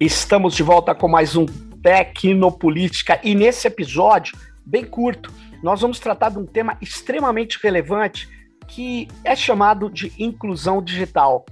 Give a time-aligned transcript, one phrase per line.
[0.00, 1.44] Estamos de volta com mais um
[1.82, 4.34] Tecnopolítica e nesse episódio,
[4.64, 5.30] bem curto,
[5.62, 8.26] nós vamos tratar de um tema extremamente relevante
[8.66, 11.44] que é chamado de inclusão digital.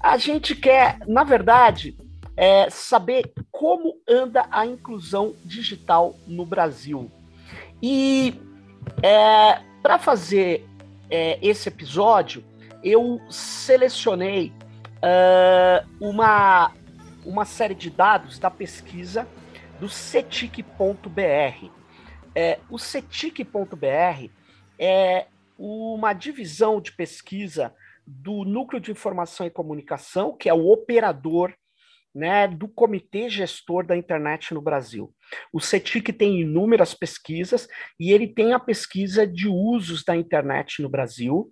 [0.00, 1.96] A gente quer, na verdade,
[2.36, 7.10] é, saber como anda a inclusão digital no Brasil.
[7.82, 8.40] E
[9.02, 10.64] é, para fazer
[11.10, 12.44] é, esse episódio,
[12.84, 14.52] eu selecionei
[15.00, 16.72] uh, uma
[17.24, 19.28] uma série de dados da pesquisa
[19.78, 21.70] do CETIC.br.
[22.34, 24.30] É, o CETIC.br
[24.78, 25.26] é
[25.58, 27.74] uma divisão de pesquisa
[28.06, 31.54] do Núcleo de Informação e Comunicação, que é o operador
[32.14, 35.14] né, do Comitê Gestor da Internet no Brasil.
[35.52, 40.88] O CETIC tem inúmeras pesquisas e ele tem a pesquisa de usos da internet no
[40.88, 41.48] Brasil.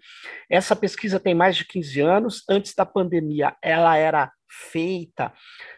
[0.51, 2.45] Essa pesquisa tem mais de 15 anos.
[2.49, 5.33] Antes da pandemia, ela era feita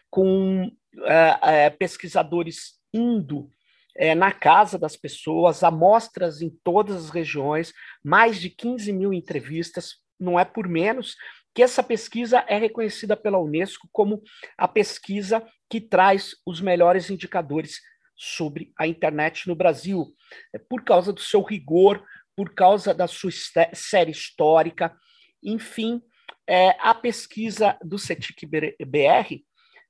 [0.09, 0.71] com
[1.05, 3.49] é, é, pesquisadores indo
[3.95, 9.95] é, na casa das pessoas, amostras em todas as regiões, mais de 15 mil entrevistas,
[10.19, 11.15] não é por menos,
[11.53, 14.21] que essa pesquisa é reconhecida pela Unesco como
[14.57, 17.81] a pesquisa que traz os melhores indicadores
[18.15, 20.05] sobre a internet no Brasil,
[20.53, 22.03] é por causa do seu rigor,
[22.35, 23.31] por causa da sua
[23.73, 24.95] série histórica,
[25.43, 26.01] enfim,
[26.47, 29.41] é, a pesquisa do CETIC BR,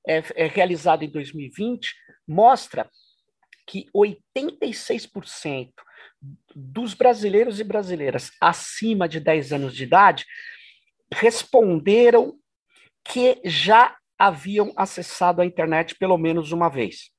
[0.08, 1.94] é, é realizada em 2020,
[2.28, 2.89] mostra
[3.67, 5.72] que 86%
[6.56, 10.25] dos brasileiros e brasileiras acima de 10 anos de idade
[11.14, 12.38] responderam
[13.03, 17.12] que já haviam acessado a internet pelo menos uma vez.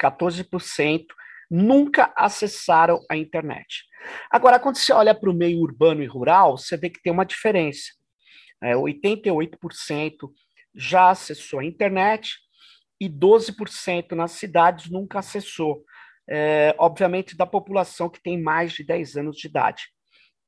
[0.00, 1.06] 14%
[1.50, 3.84] nunca acessaram a internet.
[4.30, 7.24] Agora, quando você olha para o meio urbano e rural, você vê que tem uma
[7.24, 7.90] diferença.
[8.62, 10.30] É, 88%
[10.74, 12.36] já acessou a internet
[13.00, 15.84] e 12% nas cidades nunca acessou.
[16.28, 19.84] É, obviamente, da população que tem mais de 10 anos de idade,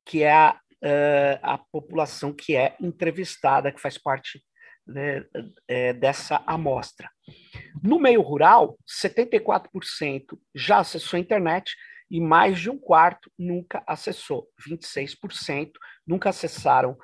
[0.05, 4.41] que é a, é, a população que é entrevistada, que faz parte
[4.85, 5.25] né,
[5.67, 7.09] é, dessa amostra.
[7.81, 10.23] No meio rural, 74%
[10.53, 11.75] já acessou a internet
[12.09, 15.71] e mais de um quarto nunca acessou, 26%
[16.05, 16.97] nunca acessaram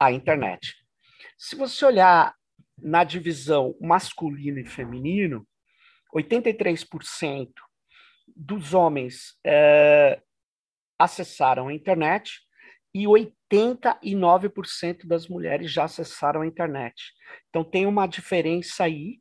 [0.00, 0.74] a internet.
[1.36, 2.34] Se você olhar
[2.78, 5.46] na divisão masculino e feminino,
[6.14, 7.50] 83%
[8.34, 10.20] dos homens é,
[10.98, 12.40] acessaram a internet
[12.94, 17.12] e 89% das mulheres já acessaram a internet.
[17.48, 19.20] Então tem uma diferença aí,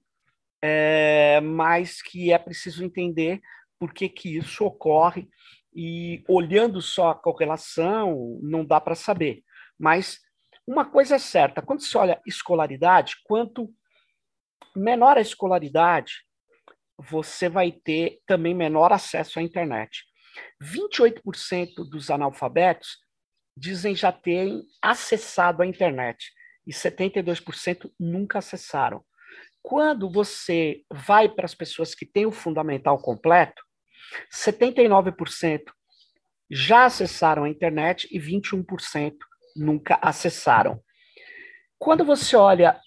[0.62, 3.42] é, mas que é preciso entender
[3.78, 5.30] por que, que isso ocorre.
[5.74, 9.44] E olhando só a correlação, não dá para saber.
[9.78, 10.20] Mas
[10.70, 13.74] uma coisa é certa, quando se olha escolaridade, quanto
[14.76, 16.24] menor a escolaridade,
[16.96, 20.06] você vai ter também menor acesso à internet.
[20.62, 23.00] 28% dos analfabetos
[23.58, 26.32] dizem já terem acessado a internet
[26.68, 29.04] e 72% nunca acessaram.
[29.64, 33.60] Quando você vai para as pessoas que têm o fundamental completo,
[34.32, 35.64] 79%
[36.48, 39.16] já acessaram a internet e 21%
[39.60, 40.82] nunca acessaram.
[41.78, 42.80] Quando você olha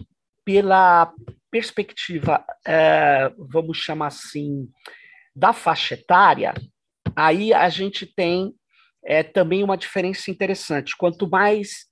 [0.44, 1.12] pela
[1.50, 4.68] perspectiva, é, vamos chamar assim,
[5.34, 6.54] da faixa etária,
[7.14, 8.54] aí a gente tem
[9.04, 10.96] é, também uma diferença interessante.
[10.96, 11.86] Quanto mais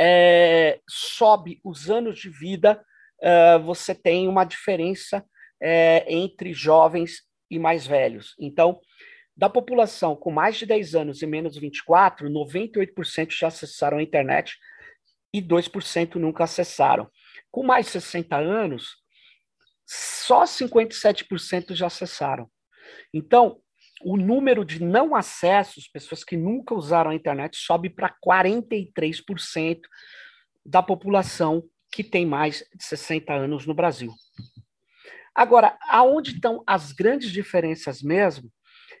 [0.00, 2.82] é, sobe os anos de vida,
[3.20, 5.24] é, você tem uma diferença
[5.60, 8.34] é, entre jovens e mais velhos.
[8.38, 8.80] Então,
[9.36, 14.02] da população com mais de 10 anos e menos de 24, 98% já acessaram a
[14.02, 14.56] internet
[15.32, 17.10] e 2% nunca acessaram.
[17.50, 18.96] Com mais de 60 anos,
[19.86, 22.48] só 57% já acessaram.
[23.12, 23.60] Então,
[24.02, 29.80] o número de não acessos, pessoas que nunca usaram a internet, sobe para 43%
[30.64, 34.12] da população que tem mais de 60 anos no Brasil.
[35.34, 38.50] Agora, aonde estão as grandes diferenças mesmo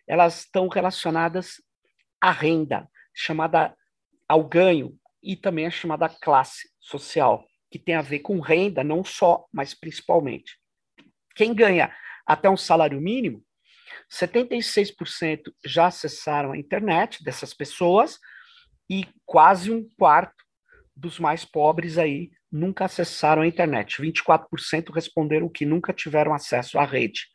[0.06, 1.62] elas estão relacionadas
[2.20, 3.74] à renda, chamada
[4.28, 9.02] ao ganho, e também a chamada classe social, que tem a ver com renda, não
[9.02, 10.58] só, mas principalmente.
[11.34, 11.94] Quem ganha
[12.26, 13.42] até um salário mínimo,
[14.12, 18.18] 76% já acessaram a internet dessas pessoas
[18.88, 20.44] e quase um quarto
[20.94, 24.00] dos mais pobres aí nunca acessaram a internet.
[24.00, 27.26] 24% responderam que nunca tiveram acesso à rede.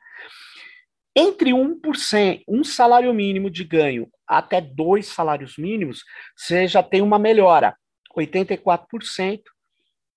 [1.22, 7.20] Entre 1%, um salário mínimo de ganho até dois salários mínimos, você já tem uma
[7.20, 7.76] melhora.
[8.18, 9.42] 84%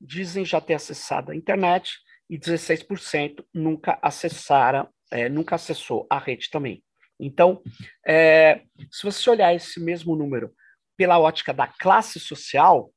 [0.01, 1.99] dizem já ter acessado a internet
[2.31, 6.85] e 16% nunca acessaram, é, nunca acessou a rede também.
[7.19, 7.61] Então,
[8.07, 10.55] é, se você olhar esse mesmo número
[10.97, 12.93] pela ótica da classe social,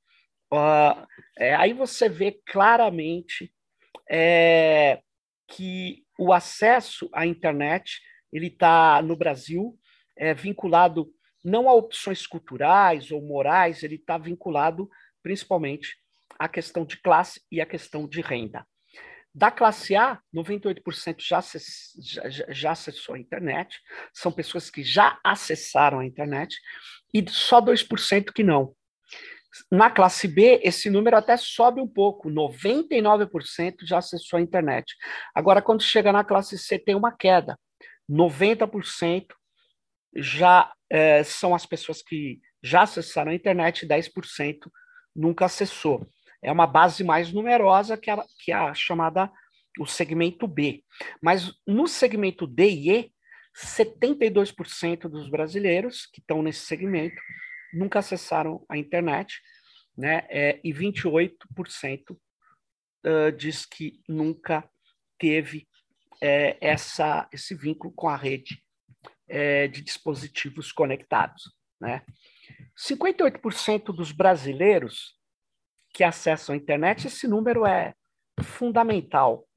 [0.53, 1.07] uh,
[1.39, 3.51] é, aí você vê claramente
[4.07, 5.01] é,
[5.47, 7.99] que o acesso à internet
[8.31, 9.77] ele está no Brasil
[10.17, 11.11] é, vinculado
[11.43, 14.89] não a opções culturais ou morais, ele está vinculado
[15.21, 15.95] principalmente
[16.39, 18.65] à questão de classe e à questão de renda.
[19.33, 23.79] Da classe A, 98% já, já, já acessou a internet,
[24.13, 26.57] são pessoas que já acessaram a internet,
[27.13, 28.73] e só 2% que não.
[29.71, 34.95] Na classe B, esse número até sobe um pouco, 99% já acessou a internet.
[35.33, 37.57] Agora, quando chega na classe C, tem uma queda.
[38.09, 39.27] 90%
[40.15, 44.57] já é, são as pessoas que já acessaram a internet, 10%
[45.15, 46.07] nunca acessou.
[46.43, 49.31] É uma base mais numerosa que a, que a chamada
[49.79, 50.83] o segmento B.
[51.21, 53.11] Mas no segmento D e E,
[53.55, 57.15] 72% dos brasileiros que estão nesse segmento
[57.75, 59.41] nunca acessaram a internet,
[59.97, 60.25] né?
[60.29, 64.67] É, e 28% uh, diz que nunca
[65.17, 65.67] teve
[66.21, 68.61] é, essa, esse vínculo com a rede
[69.27, 71.53] é, de dispositivos conectados.
[71.79, 72.01] Né?
[72.77, 75.15] 58% dos brasileiros
[75.93, 77.93] que acessam a internet, esse número é
[78.41, 79.47] fundamental,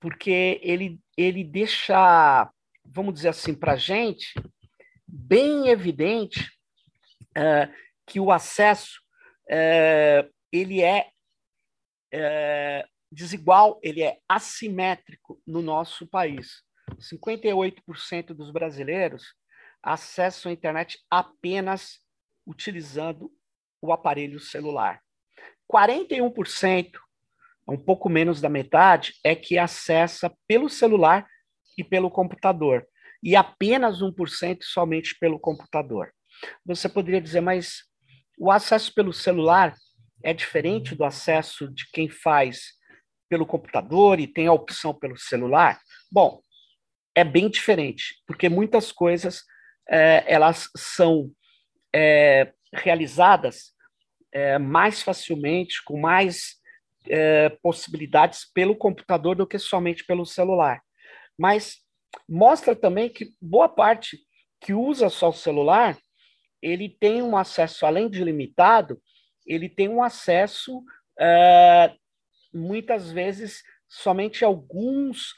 [0.00, 2.50] porque ele, ele deixa,
[2.84, 4.32] vamos dizer assim, para a gente,
[5.06, 6.50] bem evidente
[7.36, 7.72] uh,
[8.06, 9.00] que o acesso
[9.50, 11.08] uh, ele é
[12.14, 16.62] uh, desigual, ele é assimétrico no nosso país.
[16.98, 19.34] 58% dos brasileiros
[19.82, 22.00] acessam a internet apenas
[22.46, 23.32] utilizando
[23.80, 25.00] o aparelho celular.
[25.70, 26.92] 41%,
[27.66, 31.26] um pouco menos da metade, é que acessa pelo celular
[31.76, 32.86] e pelo computador.
[33.22, 36.12] E apenas 1% somente pelo computador.
[36.64, 37.82] Você poderia dizer, mas
[38.38, 39.74] o acesso pelo celular
[40.22, 42.72] é diferente do acesso de quem faz
[43.28, 45.80] pelo computador e tem a opção pelo celular?
[46.10, 46.42] Bom,
[47.14, 49.42] é bem diferente, porque muitas coisas
[49.88, 51.30] é, elas são
[51.94, 53.72] é, realizadas
[54.32, 56.56] é, mais facilmente, com mais
[57.08, 60.80] é, possibilidades pelo computador do que somente pelo celular.
[61.38, 61.78] Mas
[62.28, 64.18] mostra também que boa parte
[64.60, 65.98] que usa só o celular,
[66.62, 69.02] ele tem um acesso, além de limitado,
[69.44, 70.82] ele tem um acesso,
[71.18, 71.92] é,
[72.54, 75.34] muitas vezes, somente alguns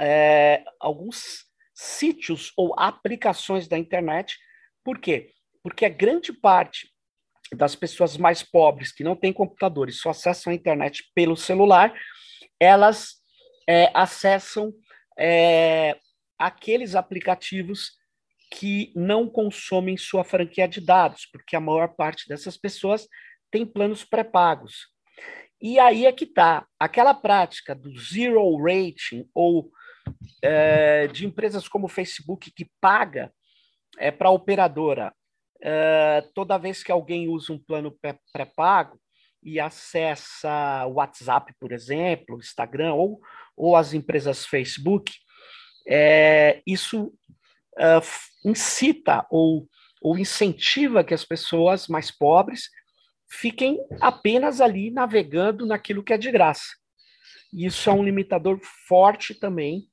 [0.00, 1.44] é, alguns
[1.74, 4.36] sítios ou aplicações da internet.
[4.84, 5.32] Por quê?
[5.62, 6.92] Porque a grande parte
[7.52, 11.94] das pessoas mais pobres que não têm computador e só acessam a internet pelo celular,
[12.60, 13.16] elas
[13.68, 14.72] é, acessam
[16.38, 17.98] aqueles aplicativos
[18.50, 23.06] que não consomem sua franquia de dados, porque a maior parte dessas pessoas
[23.50, 24.88] tem planos pré-pagos.
[25.60, 29.70] E aí é que está aquela prática do zero rating ou
[30.42, 33.32] é, de empresas como o Facebook que paga
[33.98, 35.12] é, para a operadora
[35.60, 37.96] é, toda vez que alguém usa um plano
[38.32, 39.00] pré-pago
[39.42, 43.20] e acessa o WhatsApp, por exemplo, Instagram ou,
[43.56, 45.12] ou as empresas Facebook,
[45.86, 47.12] é, isso
[47.78, 48.00] é,
[48.44, 49.68] incita ou,
[50.00, 52.68] ou incentiva que as pessoas mais pobres
[53.30, 56.66] fiquem apenas ali navegando naquilo que é de graça.
[57.52, 59.84] Isso é um limitador forte também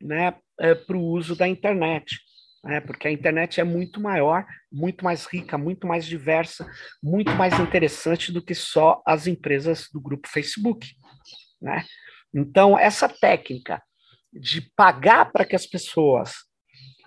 [0.00, 2.18] né, é, para o uso da internet.
[2.62, 6.70] Né, porque a internet é muito maior, muito mais rica, muito mais diversa,
[7.02, 10.94] muito mais interessante do que só as empresas do grupo Facebook.
[11.60, 11.82] Né?
[12.34, 13.82] Então, essa técnica
[14.32, 16.34] de pagar para que as pessoas,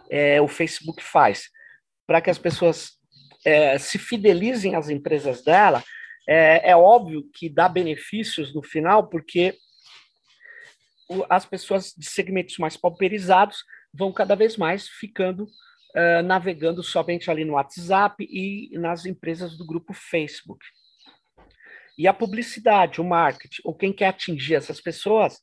[0.10, 1.50] é, o Facebook faz,
[2.06, 2.92] para que as pessoas
[3.46, 5.84] é, se fidelizem às empresas dela,
[6.28, 9.56] é, é óbvio que dá benefícios no final, porque
[11.30, 15.48] as pessoas de segmentos mais pauperizados vão cada vez mais ficando
[15.96, 20.66] uh, navegando somente ali no WhatsApp e nas empresas do grupo Facebook.
[21.98, 25.36] E a publicidade, o marketing, ou quem quer atingir essas pessoas,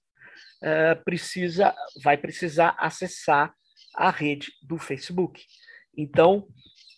[0.62, 3.54] uh, precisa, vai precisar acessar
[4.00, 5.44] a rede do Facebook.
[5.94, 6.48] Então,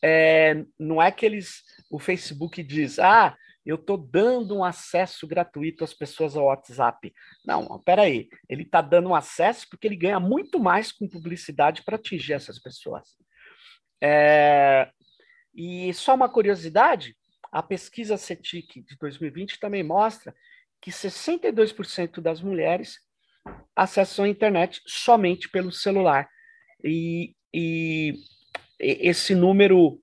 [0.00, 5.82] é, não é que eles, o Facebook diz, ah, eu estou dando um acesso gratuito
[5.82, 7.12] às pessoas ao WhatsApp.
[7.44, 11.97] Não, peraí, ele está dando um acesso porque ele ganha muito mais com publicidade para
[11.97, 13.16] atingir essas pessoas.
[14.00, 14.88] É...
[15.52, 17.16] E só uma curiosidade,
[17.50, 20.32] a pesquisa CETIC de 2020 também mostra
[20.80, 22.99] que 62% das mulheres
[23.75, 26.28] acessam a internet somente pelo celular.
[26.84, 28.14] E, e
[28.78, 30.00] esse número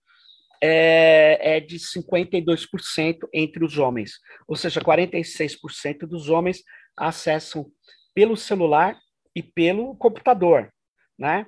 [0.62, 6.64] é, é de 52% entre os homens, ou seja, 46% dos homens
[6.98, 7.72] acessam
[8.14, 8.98] pelo celular
[9.36, 10.72] e pelo computador,
[11.18, 11.46] né?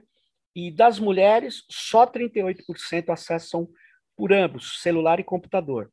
[0.55, 3.69] E das mulheres, só 38% acessam
[4.15, 5.91] por ambos, celular e computador.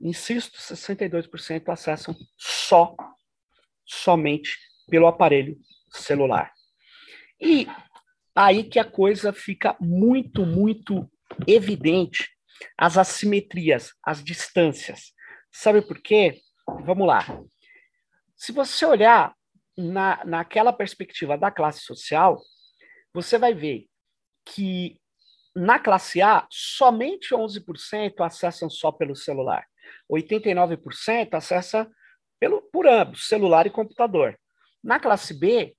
[0.00, 2.94] Insisto, 62% acessam só,
[3.84, 5.58] somente pelo aparelho
[5.90, 6.52] celular.
[7.40, 7.66] E
[8.34, 11.08] aí que a coisa fica muito, muito
[11.46, 12.28] evidente,
[12.76, 15.12] as assimetrias, as distâncias.
[15.52, 16.40] Sabe por quê?
[16.84, 17.24] Vamos lá.
[18.36, 19.34] Se você olhar
[19.76, 22.40] na, naquela perspectiva da classe social,
[23.12, 23.86] você vai ver
[24.44, 24.98] que
[25.54, 29.64] na classe A, somente 11% acessam só pelo celular.
[30.10, 31.88] 89% acessa
[32.40, 34.38] pelo, por ambos, celular e computador.
[34.82, 35.74] Na classe B,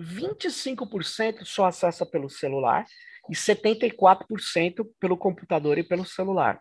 [0.00, 2.86] 25% só acessa pelo celular
[3.28, 6.60] e 74% pelo computador e pelo celular.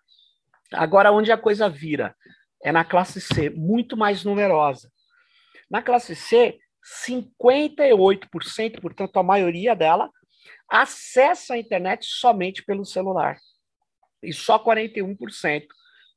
[0.74, 2.16] Agora, onde a coisa vira?
[2.64, 4.92] É na classe C, muito mais numerosa.
[5.72, 6.60] Na classe C,
[7.06, 10.12] 58%, portanto, a maioria dela,
[10.70, 13.38] acessa a internet somente pelo celular.
[14.22, 15.66] E só 41%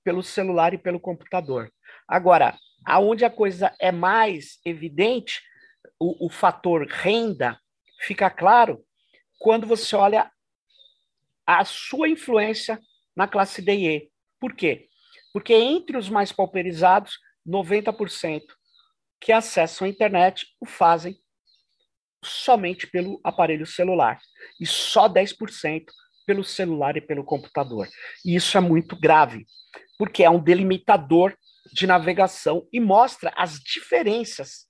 [0.04, 1.72] pelo celular e pelo computador.
[2.06, 5.40] Agora, aonde a coisa é mais evidente,
[6.02, 7.60] o, o fator renda
[8.00, 8.84] fica claro
[9.38, 10.30] quando você olha
[11.46, 12.80] a sua influência
[13.14, 14.10] na classe D e E.
[14.40, 14.88] Por quê?
[15.32, 18.42] Porque entre os mais pauperizados, 90%
[19.20, 21.16] que acessam a internet o fazem
[22.24, 24.20] somente pelo aparelho celular
[24.60, 25.84] e só 10%
[26.26, 27.88] pelo celular e pelo computador.
[28.24, 29.46] E isso é muito grave,
[29.98, 31.36] porque é um delimitador
[31.72, 34.66] de navegação e mostra as diferenças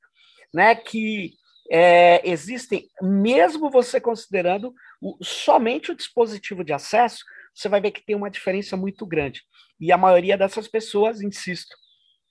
[0.52, 1.32] né, que
[1.70, 8.04] é, existem, mesmo você considerando o, somente o dispositivo de acesso, você vai ver que
[8.04, 9.42] tem uma diferença muito grande.
[9.80, 11.74] E a maioria dessas pessoas, insisto,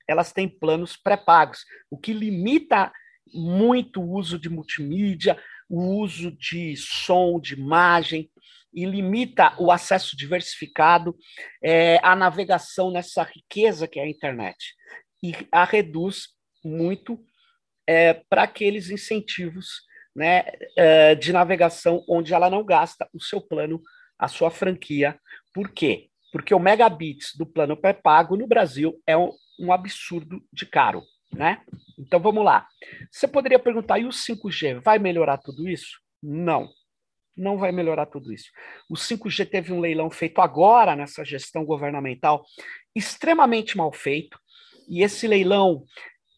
[0.08, 2.92] elas têm planos pré-pagos, o que limita
[3.34, 8.30] muito o uso de multimídia, o uso de som, de imagem,
[8.74, 11.16] e limita o acesso diversificado,
[11.64, 14.76] é, a navegação nessa riqueza que é a internet,
[15.22, 16.30] e a reduz
[16.64, 17.20] muito
[17.92, 19.82] é, para aqueles incentivos
[20.16, 20.46] né,
[20.78, 23.82] é, de navegação onde ela não gasta o seu plano,
[24.18, 25.20] a sua franquia.
[25.54, 26.08] Por quê?
[26.32, 31.62] Porque o megabits do plano pré-pago no Brasil é um, um absurdo de caro né?
[31.98, 32.68] Então vamos lá.
[33.10, 36.00] Você poderia perguntar, e o 5G vai melhorar tudo isso?
[36.22, 36.70] Não,
[37.38, 38.50] não vai melhorar tudo isso.
[38.90, 42.44] O 5G teve um leilão feito agora nessa gestão governamental,
[42.94, 44.38] extremamente mal feito,
[44.90, 45.86] e esse leilão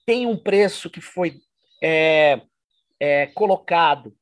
[0.06, 1.42] tem um preço que foi
[1.82, 2.42] é,
[3.00, 4.16] é, colocado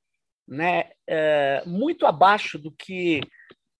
[0.47, 3.21] né, é, muito abaixo do que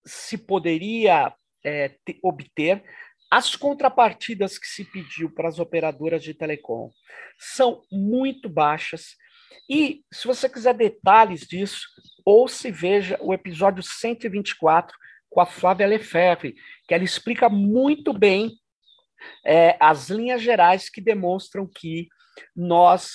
[0.06, 2.84] se poderia é, obter,
[3.30, 6.92] as contrapartidas que se pediu para as operadoras de telecom
[7.40, 9.16] são muito baixas.
[9.70, 11.88] E, se você quiser detalhes disso,
[12.26, 14.96] ou se veja o episódio 124
[15.30, 16.56] com a Flávia Lefebvre,
[16.88, 18.52] que ela explica muito bem
[19.46, 22.08] é, as linhas gerais que demonstram que
[22.56, 23.12] nós,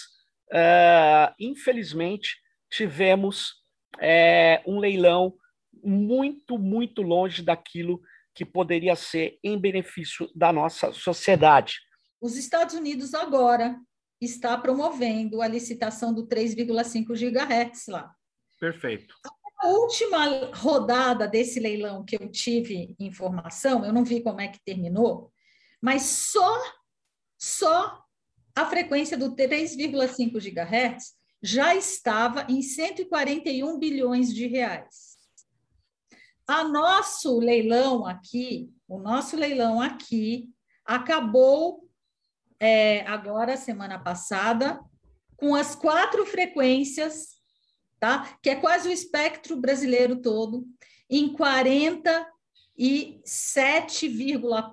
[0.52, 2.36] é, infelizmente,
[2.70, 3.54] tivemos
[4.00, 5.34] é, um leilão
[5.82, 8.00] muito, muito longe daquilo
[8.34, 11.78] que poderia ser em benefício da nossa sociedade.
[12.20, 13.78] Os Estados Unidos agora
[14.20, 18.14] está promovendo a licitação do 3,5 GHz lá.
[18.58, 19.14] Perfeito.
[19.58, 24.62] A última rodada desse leilão que eu tive informação, eu não vi como é que
[24.64, 25.32] terminou,
[25.80, 26.76] mas só
[27.38, 28.02] só
[28.54, 35.16] a frequência do 3,5 GHz já estava em 141 bilhões de reais.
[36.46, 40.48] A nosso leilão aqui, o nosso leilão aqui,
[40.84, 41.88] acabou
[42.58, 44.80] é, agora, semana passada,
[45.36, 47.36] com as quatro frequências,
[48.00, 48.38] tá?
[48.42, 50.66] que é quase o espectro brasileiro todo,
[51.10, 54.08] em 47,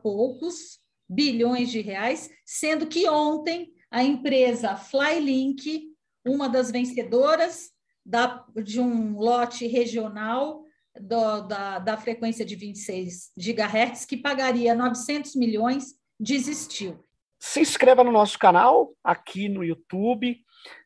[0.02, 0.83] poucos
[1.14, 5.92] bilhões de reais, sendo que ontem a empresa Flylink,
[6.26, 7.72] uma das vencedoras
[8.06, 10.64] da, de um lote regional,
[11.00, 17.04] do, da, da frequência de 26 GHz, que pagaria 900 milhões, desistiu.
[17.40, 20.38] Se inscreva no nosso canal aqui no YouTube.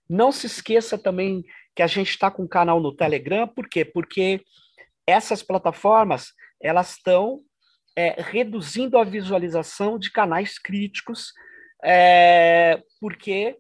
[0.10, 1.44] Não se esqueça também
[1.76, 3.48] que a gente está com um canal no Telegram.
[3.48, 3.86] Por quê?
[3.86, 4.42] Porque
[5.06, 6.32] essas plataformas
[6.62, 7.42] elas estão
[7.98, 11.34] é, reduzindo a visualização de canais críticos,
[11.84, 13.58] é, porque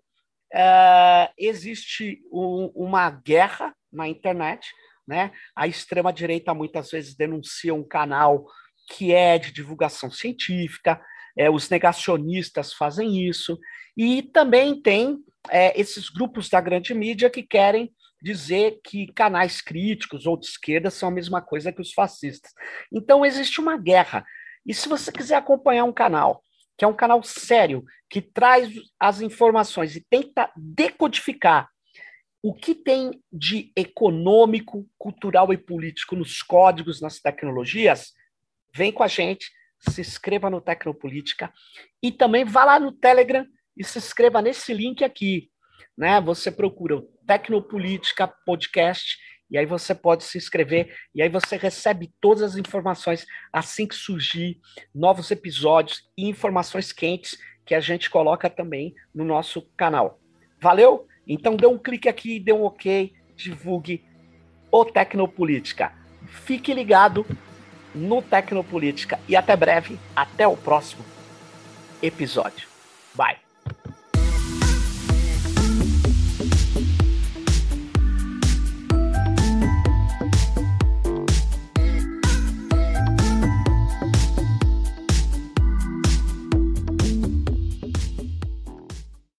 [0.53, 4.70] uh, existe um, uma guerra na internet,
[5.08, 5.32] né?
[5.56, 8.46] A extrema direita muitas vezes denuncia um canal
[8.91, 11.01] que é de divulgação científica,
[11.36, 13.58] é, os negacionistas fazem isso,
[13.98, 15.17] e também tem
[15.50, 20.89] é, esses grupos da grande mídia que querem dizer que canais críticos ou de esquerda
[20.89, 22.51] são a mesma coisa que os fascistas.
[22.91, 24.25] Então existe uma guerra.
[24.65, 26.41] E se você quiser acompanhar um canal,
[26.77, 31.69] que é um canal sério, que traz as informações e tenta decodificar
[32.43, 38.13] o que tem de econômico, cultural e político nos códigos, nas tecnologias,
[38.74, 41.51] vem com a gente, se inscreva no Tecnopolítica
[42.01, 43.45] e também vá lá no Telegram
[43.75, 45.50] e se inscreva nesse link aqui.
[45.97, 46.21] Né?
[46.21, 49.17] Você procura o Tecnopolítica Podcast
[49.50, 53.96] e aí você pode se inscrever e aí você recebe todas as informações assim que
[53.96, 54.60] surgir
[54.93, 60.19] novos episódios e informações quentes que a gente coloca também no nosso canal.
[60.60, 61.07] Valeu?
[61.27, 64.03] Então dê um clique aqui, dê um OK, divulgue
[64.72, 65.93] o Tecnopolítica.
[66.27, 67.25] Fique ligado
[67.93, 71.03] no Tecnopolítica e até breve, até o próximo
[72.01, 72.67] episódio.
[73.13, 73.46] Bye.